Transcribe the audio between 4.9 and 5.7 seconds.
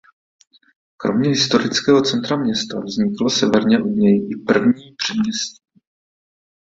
předměstí.